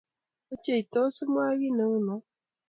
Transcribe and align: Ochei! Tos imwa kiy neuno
Ochei! 0.53 0.81
Tos 0.91 1.15
imwa 1.23 1.45
kiy 1.59 1.71
neuno 1.77 2.15